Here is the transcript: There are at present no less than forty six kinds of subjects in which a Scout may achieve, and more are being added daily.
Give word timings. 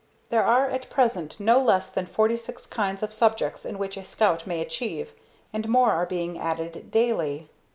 There 0.31 0.43
are 0.43 0.67
at 0.67 0.89
present 0.89 1.39
no 1.39 1.59
less 1.61 1.91
than 1.91 2.07
forty 2.07 2.35
six 2.35 2.65
kinds 2.65 3.03
of 3.03 3.13
subjects 3.13 3.65
in 3.65 3.77
which 3.77 3.97
a 3.97 4.03
Scout 4.03 4.47
may 4.47 4.59
achieve, 4.59 5.13
and 5.53 5.69
more 5.69 5.91
are 5.91 6.07
being 6.07 6.39
added 6.39 6.89
daily. 6.89 7.49